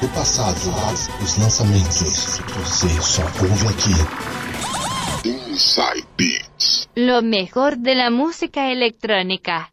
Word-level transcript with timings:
do 0.00 0.08
passado, 0.08 0.56
os 1.22 1.36
lançamentos. 1.36 2.40
Você 2.56 2.88
só 3.02 3.22
ouve 3.22 3.66
aqui. 3.68 5.28
Inside 5.28 6.06
Beats. 6.16 6.88
Lo 6.96 7.22
mejor 7.22 7.76
de 7.76 7.94
la 7.94 8.10
música 8.10 8.70
electrónica. 8.70 9.70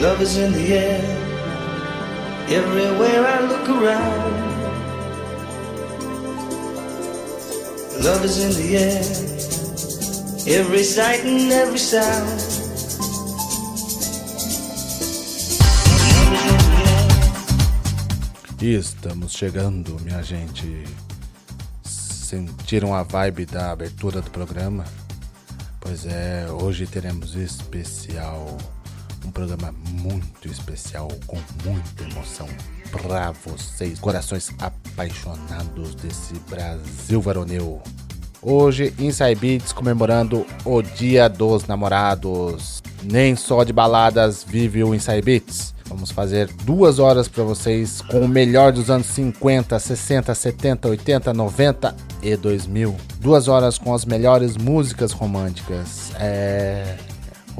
Love 0.00 0.22
is 0.22 0.36
in 0.36 0.52
the 0.52 0.74
air. 0.74 1.27
Everywhere 2.50 3.26
I 3.26 3.40
look 3.40 3.68
around. 3.68 4.48
Love 8.02 8.24
is 8.24 8.38
in 8.38 8.52
the 8.56 8.76
air. 8.76 9.02
Every 10.58 10.82
sight 10.82 11.26
and 11.26 11.52
every 11.52 11.78
sound. 11.78 12.40
Estamos 18.58 19.32
chegando, 19.32 20.00
minha 20.00 20.22
gente. 20.22 20.84
Sentiram 21.84 22.94
a 22.94 23.02
vibe 23.02 23.44
da 23.44 23.72
abertura 23.72 24.22
do 24.22 24.30
programa? 24.30 24.86
Pois 25.78 26.06
é, 26.06 26.46
hoje 26.50 26.86
teremos 26.86 27.36
especial 27.36 28.56
um 29.28 29.30
programa 29.30 29.74
muito 29.90 30.48
especial, 30.48 31.08
com 31.26 31.36
muita 31.64 32.02
emoção 32.02 32.48
para 32.90 33.30
vocês, 33.44 33.98
corações 33.98 34.50
apaixonados 34.58 35.94
desse 35.96 36.34
Brasil 36.48 37.20
varonil. 37.20 37.82
Hoje, 38.40 38.94
Inside 38.98 39.34
Beats 39.34 39.72
comemorando 39.72 40.46
o 40.64 40.80
Dia 40.80 41.28
dos 41.28 41.66
Namorados. 41.66 42.82
Nem 43.02 43.36
só 43.36 43.64
de 43.64 43.72
baladas 43.72 44.44
vive 44.44 44.82
o 44.82 44.94
Inside 44.94 45.22
Beats. 45.22 45.74
Vamos 45.86 46.10
fazer 46.10 46.48
duas 46.64 46.98
horas 46.98 47.28
para 47.28 47.44
vocês 47.44 48.00
com 48.00 48.20
o 48.20 48.28
melhor 48.28 48.72
dos 48.72 48.90
anos 48.90 49.06
50, 49.08 49.78
60, 49.78 50.34
70, 50.34 50.88
80, 50.88 51.34
90 51.34 51.96
e 52.22 52.36
2000. 52.36 52.96
Duas 53.20 53.48
horas 53.48 53.76
com 53.76 53.92
as 53.92 54.04
melhores 54.04 54.56
músicas 54.56 55.12
românticas. 55.12 56.12
É 56.18 56.96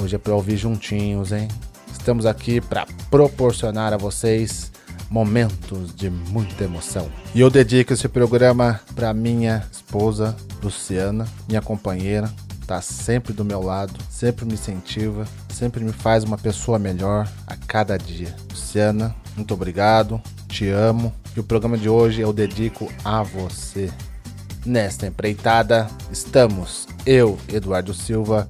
Hoje 0.01 0.15
é 0.15 0.19
para 0.19 0.33
ouvir 0.33 0.57
juntinhos, 0.57 1.33
hein? 1.33 1.49
Estamos 1.91 2.25
aqui 2.25 2.61
para 2.61 2.87
proporcionar 3.11 3.93
a 3.93 3.97
vocês 3.97 4.71
momentos 5.11 5.93
de 5.93 6.09
muita 6.09 6.63
emoção. 6.63 7.11
E 7.35 7.41
eu 7.41 7.51
dedico 7.51 7.93
esse 7.93 8.09
programa 8.09 8.81
para 8.95 9.13
minha 9.13 9.67
esposa, 9.73 10.37
Luciana, 10.63 11.27
minha 11.49 11.61
companheira, 11.61 12.33
tá 12.65 12.81
sempre 12.81 13.33
do 13.33 13.45
meu 13.45 13.61
lado, 13.61 13.99
sempre 14.09 14.45
me 14.45 14.55
incentiva, 14.55 15.27
sempre 15.53 15.83
me 15.83 15.93
faz 15.93 16.23
uma 16.23 16.39
pessoa 16.39 16.79
melhor 16.79 17.29
a 17.45 17.57
cada 17.57 17.97
dia. 17.97 18.37
Luciana, 18.51 19.13
muito 19.37 19.53
obrigado, 19.53 20.23
te 20.47 20.69
amo. 20.69 21.13
E 21.37 21.41
o 21.41 21.45
programa 21.45 21.77
de 21.77 21.89
hoje 21.89 22.21
eu 22.21 22.33
dedico 22.33 22.89
a 23.05 23.25
você. 23.25 23.91
Nesta 24.65 25.07
empreitada, 25.07 25.89
estamos 26.13 26.87
eu, 27.05 27.37
Eduardo 27.49 27.93
Silva, 27.93 28.47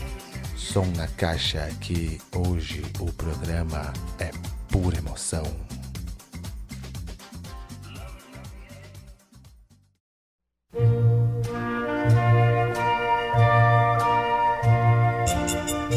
Som 0.55 0.85
na 0.95 1.07
caixa 1.07 1.67
que 1.81 2.19
hoje 2.35 2.83
o 2.99 3.11
programa 3.13 3.91
é 4.19 4.31
pura 4.71 4.97
emoção. 4.97 5.43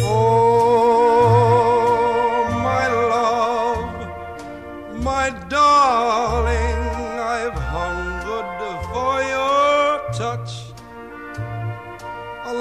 Oh, 0.03 2.49
my 2.51 2.87
love, 2.89 4.07
my 5.03 5.31
darling, 5.49 6.90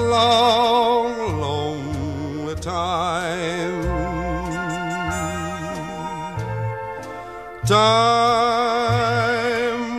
long, 0.09 1.40
long 1.40 2.56
time. 2.56 3.84
Time 7.66 8.48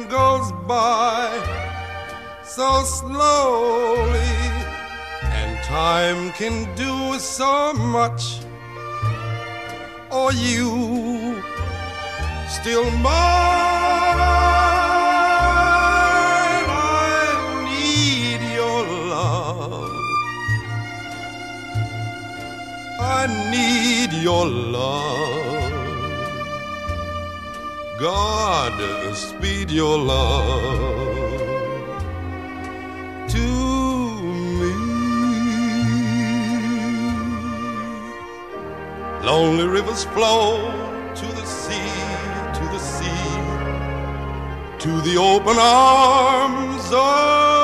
goes 0.09 0.53
by 0.67 1.29
so 2.45 2.83
slowly, 2.83 4.35
and 5.39 5.57
time 5.65 6.33
can 6.33 6.67
do 6.75 7.19
so 7.19 7.73
much. 7.75 8.41
Or 10.11 10.33
you 10.33 11.41
still 12.49 12.91
mine? 12.99 14.50
I 23.13 23.27
need 23.51 24.13
your 24.13 24.47
love. 24.47 25.73
God, 27.99 28.77
speed 29.15 29.71
your 29.71 29.99
love 29.99 30.61
to 33.35 33.47
me. 34.61 34.73
Lonely 39.23 39.67
rivers 39.67 40.05
flow 40.05 40.71
to 41.15 41.27
the 41.39 41.45
sea, 41.45 41.93
to 42.59 42.65
the 42.75 42.79
sea, 42.79 43.35
to 44.79 45.01
the 45.03 45.17
open 45.19 45.57
arms 45.59 46.87
of 46.93 47.60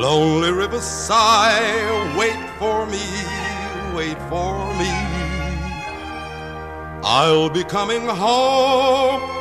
lonely 0.00 0.50
riverside, 0.50 2.16
wait 2.16 2.38
for 2.58 2.86
me, 2.86 3.06
wait 3.94 4.18
for 4.28 4.54
me. 4.74 4.92
I'll 7.02 7.48
be 7.48 7.64
coming 7.64 8.06
home 8.06 9.35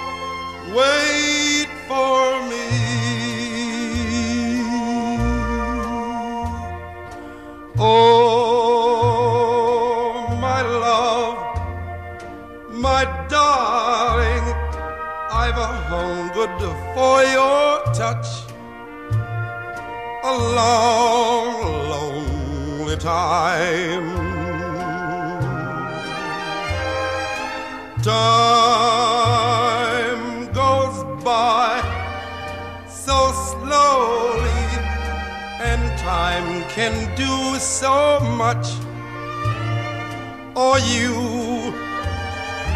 or 40.56 40.80
you 40.80 41.14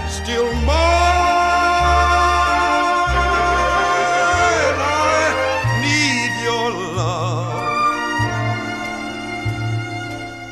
still 0.10 0.54
mine. 0.66 1.40
I 5.12 5.32
need 5.82 6.32
your 6.44 6.70
love. 6.98 7.64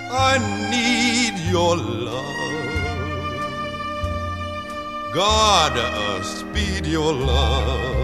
I 0.09 0.37
need 0.71 1.35
your 1.51 1.75
love. 1.75 2.25
God, 5.13 5.73
uh, 5.77 6.21
speed 6.23 6.85
your 6.85 7.11
love. 7.13 7.96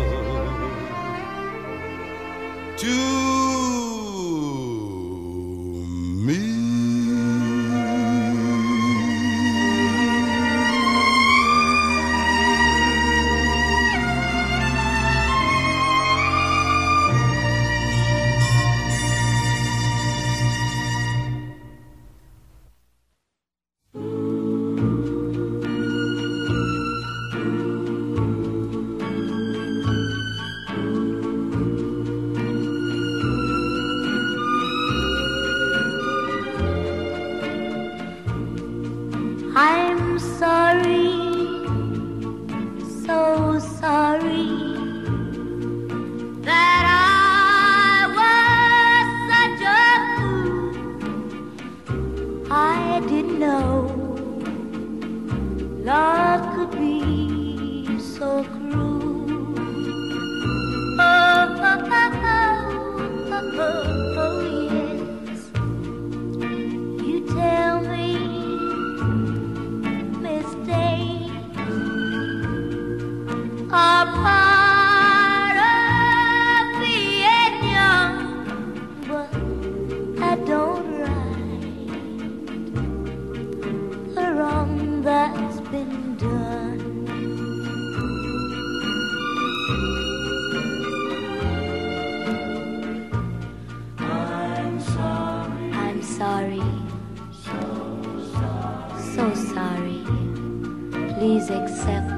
Please 101.23 101.49
accept 101.51 102.09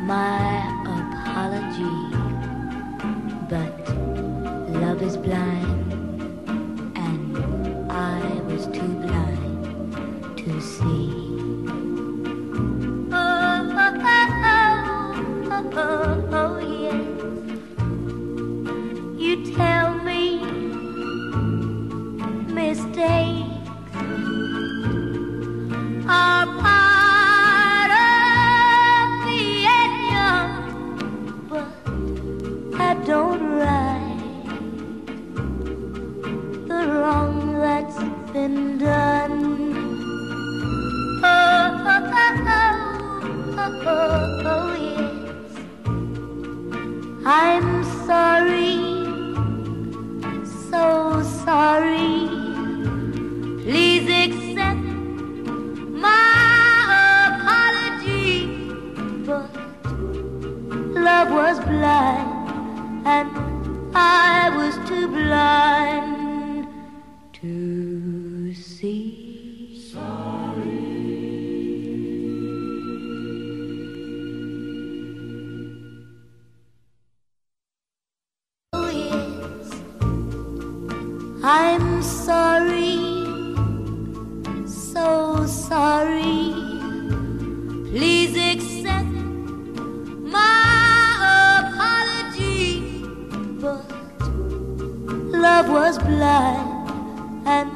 my 0.00 0.64
apology. 0.96 1.96
But 3.50 3.76
love 4.80 5.02
is 5.02 5.18
blind. 5.18 5.87
I'm 81.50 82.02
sorry, 82.02 82.98
so 84.66 85.46
sorry. 85.46 86.52
Please 87.88 88.36
accept 88.36 89.08
my 90.36 91.64
apology. 91.64 93.02
But 93.62 93.90
love 95.32 95.70
was 95.70 95.96
blind, 95.96 96.90
and 97.46 97.70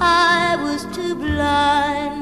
I 0.00 0.56
was 0.56 0.86
too 0.96 1.14
blind. 1.14 2.21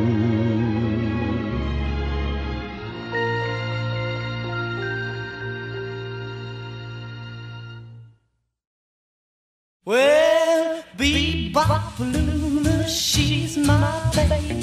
Bebop 11.51 11.99
Lula, 11.99 12.87
she's 12.87 13.57
my 13.57 14.09
baby. 14.15 14.55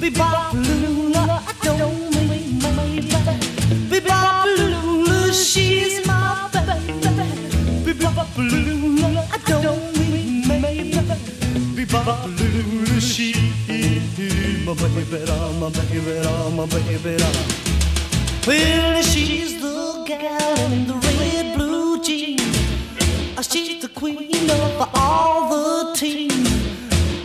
Bebop 0.00 0.52
Lula, 0.52 1.42
I 1.46 1.54
don't 1.62 2.28
mean 2.28 2.58
maybe. 2.60 3.08
Bebop 3.88 4.44
Lula, 4.58 5.32
she's 5.32 6.06
my 6.06 6.50
baby. 6.52 6.76
Bebop 7.86 8.36
Lula, 8.36 9.26
I 9.32 9.38
don't 9.62 9.96
mean 9.96 10.46
maybe. 10.46 10.92
Bebop 11.72 12.26
Lula, 12.38 13.00
she's 13.00 13.38
my 14.66 14.74
baby, 14.74 15.08
my 15.58 15.70
baby, 15.70 16.04
my 16.54 16.66
baby. 16.66 17.16
Well, 18.46 19.02
she's 19.02 19.58
the 19.62 20.04
gal 20.06 20.70
in 20.70 20.86
the 20.86 20.94
red 20.96 21.56
blue 21.56 21.63
She's 23.50 23.82
the 23.82 23.88
queen 23.88 24.50
of 24.50 24.90
all 24.94 25.48
the 25.50 25.94
team. 25.96 26.30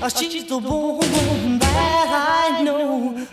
Uh, 0.01 0.09
She's 0.09 0.45
the 0.45 0.57
woman 0.57 1.59
that 1.59 2.07
I 2.51 2.61
know. 2.63 3.25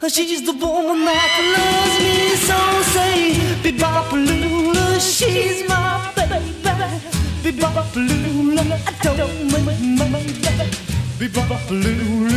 Uh, 0.00 0.08
She's 0.08 0.42
the 0.44 0.52
woman 0.52 1.04
that 1.04 1.32
loves 1.54 1.98
me 2.04 2.36
so. 2.48 2.58
Say, 2.94 3.34
Bebopalula, 3.62 5.00
she's 5.00 5.66
my 5.68 6.12
baby. 6.14 6.38
Bebopalula, 7.42 8.64
I 8.86 9.14
don't 9.16 9.36
mean 9.52 9.96
my 9.98 10.08
baby. 10.08 10.74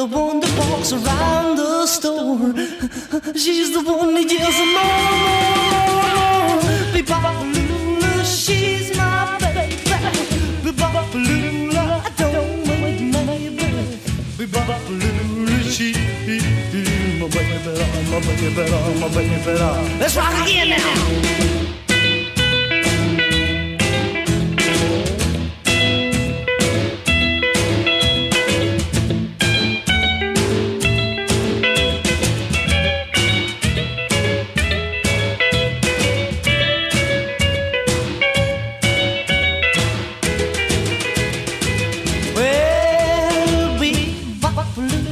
The 0.00 0.06
one 0.06 0.40
that 0.40 0.70
walks 0.70 0.92
around 0.94 1.56
the 1.56 1.86
store. 1.86 2.54
She's 3.36 3.70
the 3.76 3.82
one 3.82 4.14
that 4.14 4.32
yells 4.32 4.58
more, 4.74 5.02
more, 5.24 6.00
more. 6.16 6.60
Bebopalula, 6.94 8.12
she's 8.24 8.96
my 8.96 9.36
baby. 9.42 9.76
Bebopalula, 10.64 11.84
I 12.06 12.10
don't 12.16 12.66
mean 12.66 13.10
maybe. 13.26 13.68
Bebopalula, 14.38 15.58
she's 15.74 15.98
my 17.20 17.28
baby, 17.28 17.74
my 18.10 18.18
baby, 18.24 19.00
my 19.00 19.08
baby. 19.14 19.52
Let's 20.00 20.16
rock 20.16 20.34
again 20.46 20.70
now. 20.70 21.69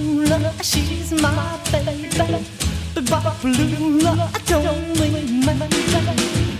Luna, 0.08 0.52
she's 0.62 1.12
my 1.12 1.58
baby. 1.70 2.08
Bebopalula, 2.94 4.14
I 4.34 4.40
don't 4.46 4.98
mean 4.98 5.44
my 5.44 5.52
baby. 5.52 5.80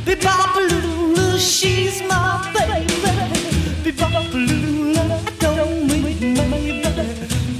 Bebopalula, 0.04 1.38
she's 1.38 2.02
my 2.02 2.50
baby. 2.52 2.86
Bebopalula, 3.84 5.04
I 5.26 5.32
don't 5.40 5.86
mean 5.86 6.34
my 6.36 6.44
baby. 6.50 6.82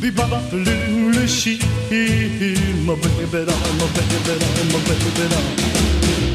Bebopalula, 0.03 1.27
she's 1.27 1.65
my 1.65 1.69
baby. 1.91 2.69
I'm 2.71 2.89
a 2.89 2.97
baby, 2.97 3.39
I'm 3.39 3.81
a 3.81 3.89
baby, 3.97 4.35
I'm 4.61 4.75
a 4.75 4.79
baby. 4.87 6.28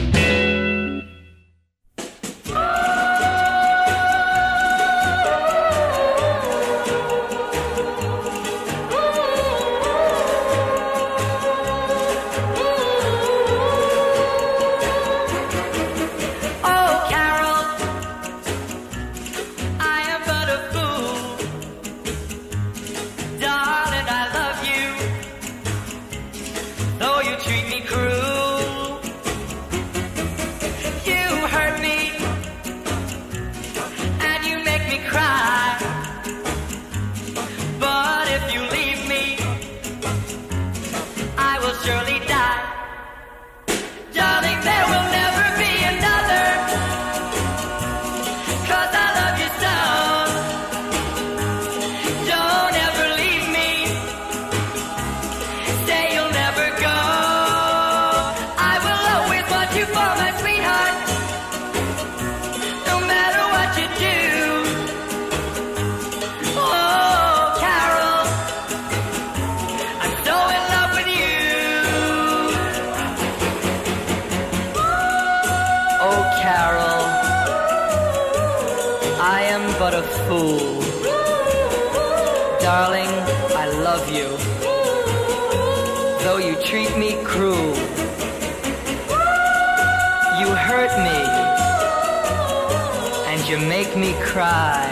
cry. 94.33 94.89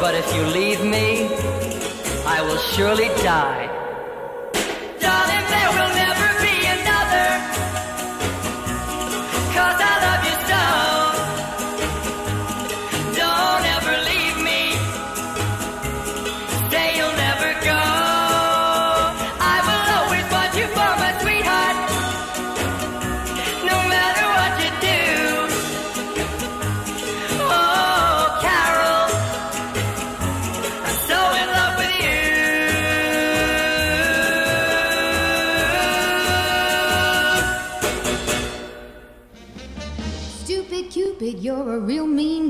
But 0.00 0.14
if 0.14 0.32
you 0.36 0.42
leave 0.46 0.84
me, 0.84 1.26
I 2.24 2.40
will 2.40 2.58
surely 2.58 3.08
die. 3.24 3.75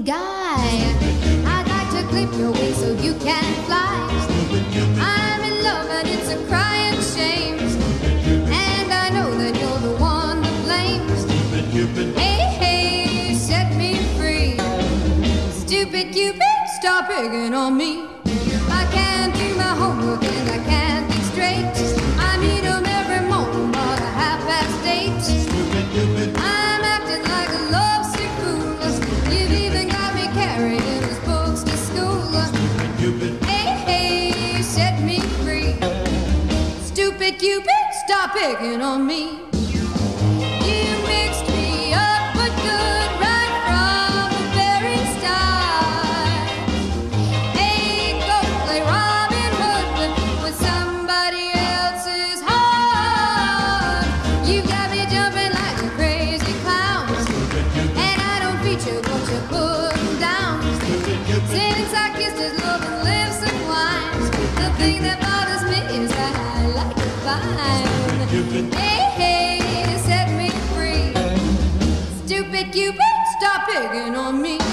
guy. 0.07 0.95
I'd 1.45 1.67
like 1.67 1.91
to 1.91 2.09
clip 2.09 2.33
your 2.39 2.53
wings 2.53 2.77
so 2.77 2.93
you 2.95 3.15
can 3.15 3.43
fly. 3.65 4.09
I'm 5.01 5.43
in 5.43 5.65
love 5.65 5.91
and 5.91 6.09
it's 6.09 6.31
a 6.31 6.47
crying 6.47 7.01
shame. 7.01 7.59
And 8.49 8.93
I 8.93 9.11
know 9.11 9.37
that 9.37 9.59
you're 9.61 9.81
the 9.81 10.01
one 10.01 10.45
to 10.45 10.53
blame. 10.63 11.09
Hey, 12.15 12.39
hey, 12.61 13.35
set 13.35 13.77
me 13.77 13.97
free. 14.17 14.57
Stupid 15.51 16.13
Cupid, 16.13 16.43
stop 16.79 17.09
picking 17.09 17.53
on 17.53 17.77
me. 17.77 18.16
Picking 38.37 38.83
on 38.83 39.07
me. 39.07 39.46
begging 73.77 74.17
on 74.17 74.41
me. 74.41 74.66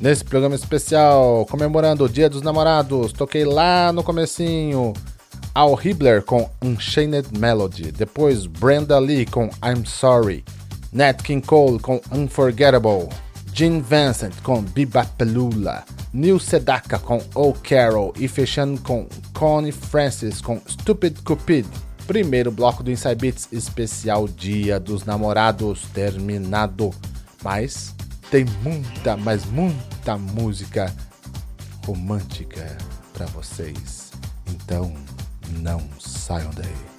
Nesse 0.00 0.24
programa 0.24 0.54
especial, 0.54 1.44
comemorando 1.50 2.04
o 2.04 2.08
Dia 2.08 2.30
dos 2.30 2.42
Namorados, 2.42 3.12
toquei 3.12 3.44
lá 3.44 3.92
no 3.92 4.04
comecinho. 4.04 4.92
Al 5.54 5.74
Hibler 5.74 6.22
com 6.22 6.48
Unchained 6.62 7.26
Melody, 7.36 7.90
depois 7.90 8.46
Brenda 8.46 8.96
Lee 9.00 9.26
com 9.26 9.46
I'm 9.64 9.84
Sorry, 9.84 10.44
Nat 10.92 11.20
King 11.22 11.44
Cole 11.44 11.80
com 11.80 12.00
Unforgettable, 12.12 13.08
Gene 13.52 13.80
Vincent 13.80 14.34
com 14.44 14.62
Bebopalooza, 14.62 15.82
Neil 16.12 16.38
Sedaka 16.38 16.98
com 16.98 17.20
Oh 17.34 17.52
Carol. 17.52 18.12
E 18.16 18.28
fechando 18.28 18.80
com 18.82 19.08
Connie 19.34 19.72
Francis 19.72 20.40
com 20.40 20.60
Stupid 20.68 21.22
Cupid. 21.24 21.66
Primeiro 22.06 22.50
bloco 22.52 22.82
do 22.82 22.90
Inside 22.90 23.16
Beats 23.16 23.48
especial 23.52 24.28
Dia 24.28 24.78
dos 24.78 25.04
Namorados 25.04 25.82
terminado. 25.92 26.90
Mas 27.42 27.94
tem 28.30 28.44
muita, 28.62 29.16
mas 29.16 29.44
muita 29.46 30.16
música 30.18 30.94
romântica 31.86 32.76
para 33.12 33.26
vocês. 33.26 34.10
Então, 34.46 34.92
não 35.60 35.80
saiam 35.98 36.50
daí. 36.50 36.97